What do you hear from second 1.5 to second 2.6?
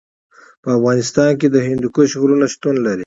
د هندوکش غرونه